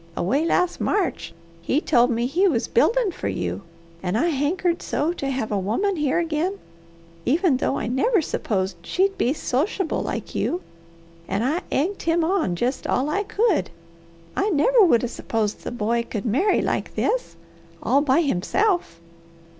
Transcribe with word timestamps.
Away 0.17 0.45
last 0.47 0.81
March 0.81 1.31
he 1.61 1.79
told 1.79 2.09
me 2.09 2.25
he 2.25 2.47
was 2.47 2.67
buildin' 2.67 3.11
for 3.11 3.27
you, 3.27 3.61
an' 4.01 4.15
I 4.15 4.29
hankered 4.29 4.81
so 4.81 5.13
to 5.13 5.29
have 5.29 5.51
a 5.51 5.59
woman 5.59 5.95
here 5.95 6.17
again, 6.17 6.57
even 7.23 7.57
though 7.57 7.77
I 7.77 7.85
never 7.85 8.19
s'posed 8.19 8.77
she'd 8.81 9.15
be 9.15 9.31
sochiable 9.31 10.03
like 10.03 10.33
you, 10.33 10.63
that 11.27 11.43
I 11.43 11.61
egged 11.71 12.01
him 12.01 12.23
on 12.23 12.55
jest 12.55 12.87
all 12.87 13.11
I 13.11 13.21
could. 13.21 13.69
I 14.35 14.49
never 14.49 14.81
would 14.83 15.03
'a' 15.03 15.07
s'posed 15.07 15.61
the 15.63 15.69
boy 15.71 16.01
could 16.09 16.25
marry 16.25 16.63
like 16.63 16.95
this 16.95 17.35
all 17.83 18.01
by 18.01 18.21
himself." 18.21 18.99